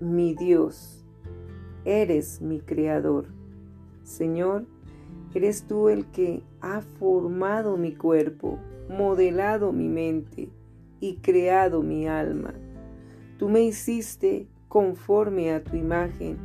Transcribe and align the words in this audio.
mi 0.00 0.34
Dios, 0.34 1.04
eres 1.84 2.42
mi 2.42 2.60
Creador. 2.60 3.26
Señor, 4.02 4.66
eres 5.34 5.66
tú 5.66 5.88
el 5.88 6.06
que 6.06 6.42
ha 6.60 6.80
formado 6.80 7.76
mi 7.76 7.94
cuerpo, 7.94 8.58
modelado 8.88 9.72
mi 9.72 9.88
mente 9.88 10.50
y 11.00 11.16
creado 11.16 11.82
mi 11.82 12.06
alma. 12.06 12.54
Tú 13.38 13.48
me 13.48 13.62
hiciste 13.62 14.46
conforme 14.68 15.52
a 15.52 15.64
tu 15.64 15.76
imagen 15.76 16.36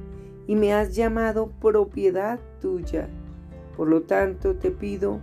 y 0.47 0.55
me 0.55 0.73
has 0.73 0.95
llamado 0.95 1.51
propiedad 1.59 2.39
tuya. 2.61 3.09
Por 3.75 3.89
lo 3.89 4.03
tanto, 4.03 4.55
te 4.55 4.71
pido 4.71 5.19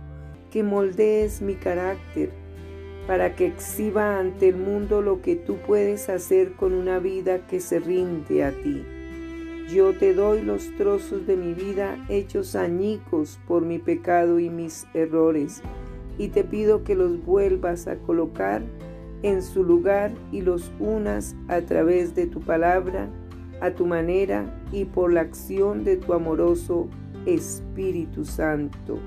que 0.51 0.63
moldees 0.63 1.41
mi 1.41 1.55
carácter 1.55 2.31
para 3.09 3.35
que 3.35 3.47
exhiba 3.47 4.19
ante 4.19 4.49
el 4.49 4.57
mundo 4.57 5.01
lo 5.01 5.19
que 5.23 5.35
tú 5.35 5.57
puedes 5.65 6.09
hacer 6.09 6.53
con 6.53 6.75
una 6.75 6.99
vida 6.99 7.47
que 7.47 7.59
se 7.59 7.79
rinde 7.79 8.43
a 8.43 8.51
ti. 8.51 8.83
Yo 9.73 9.93
te 9.97 10.13
doy 10.13 10.43
los 10.43 10.69
trozos 10.77 11.25
de 11.25 11.35
mi 11.35 11.55
vida 11.55 11.97
hechos 12.07 12.55
añicos 12.55 13.39
por 13.47 13.65
mi 13.65 13.79
pecado 13.79 14.37
y 14.37 14.51
mis 14.51 14.85
errores, 14.93 15.63
y 16.19 16.27
te 16.27 16.43
pido 16.43 16.83
que 16.83 16.93
los 16.93 17.25
vuelvas 17.25 17.87
a 17.87 17.95
colocar 17.95 18.61
en 19.23 19.41
su 19.41 19.63
lugar 19.63 20.11
y 20.31 20.41
los 20.41 20.71
unas 20.79 21.35
a 21.47 21.61
través 21.61 22.13
de 22.13 22.27
tu 22.27 22.41
palabra, 22.41 23.09
a 23.59 23.71
tu 23.71 23.87
manera 23.87 24.61
y 24.71 24.85
por 24.85 25.11
la 25.11 25.21
acción 25.21 25.83
de 25.83 25.97
tu 25.97 26.13
amoroso 26.13 26.87
Espíritu 27.25 28.23
Santo. 28.23 28.99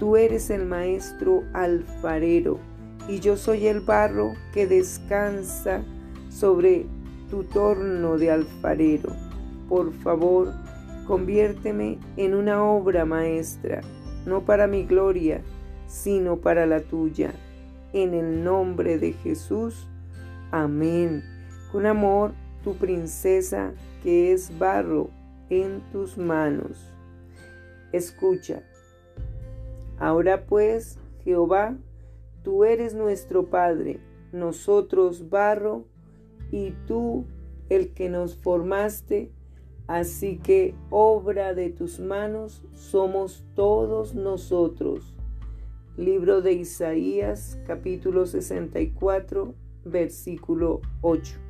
Tú 0.00 0.16
eres 0.16 0.50
el 0.50 0.66
maestro 0.66 1.44
alfarero 1.52 2.58
y 3.10 3.18
yo 3.18 3.36
soy 3.36 3.66
el 3.66 3.80
barro 3.80 4.34
que 4.52 4.68
descansa 4.68 5.82
sobre 6.28 6.86
tu 7.28 7.42
torno 7.42 8.16
de 8.18 8.30
alfarero. 8.30 9.10
Por 9.68 9.92
favor, 9.92 10.52
conviérteme 11.08 11.98
en 12.16 12.34
una 12.34 12.62
obra 12.62 13.04
maestra, 13.04 13.80
no 14.26 14.42
para 14.42 14.68
mi 14.68 14.84
gloria, 14.84 15.42
sino 15.88 16.36
para 16.36 16.66
la 16.66 16.82
tuya 16.82 17.32
en 17.92 18.14
el 18.14 18.44
nombre 18.44 18.96
de 18.96 19.12
Jesús. 19.12 19.88
Amén. 20.52 21.24
Con 21.72 21.86
amor, 21.86 22.32
tu 22.62 22.76
princesa 22.76 23.72
que 24.04 24.32
es 24.32 24.56
barro 24.56 25.10
en 25.48 25.80
tus 25.90 26.16
manos. 26.16 26.94
Escucha. 27.90 28.62
Ahora 29.98 30.46
pues, 30.46 30.96
Jehová, 31.24 31.74
tú 32.42 32.64
eres 32.64 32.94
nuestro 32.94 33.46
Padre, 33.46 34.00
nosotros 34.32 35.28
barro, 35.30 35.84
y 36.50 36.72
tú 36.86 37.26
el 37.68 37.92
que 37.92 38.08
nos 38.08 38.36
formaste, 38.36 39.30
así 39.86 40.38
que 40.38 40.74
obra 40.90 41.54
de 41.54 41.70
tus 41.70 42.00
manos 42.00 42.64
somos 42.72 43.44
todos 43.54 44.14
nosotros. 44.14 45.14
Libro 45.96 46.40
de 46.42 46.52
Isaías 46.52 47.58
capítulo 47.66 48.26
64 48.26 49.54
versículo 49.84 50.80
8. 51.02 51.49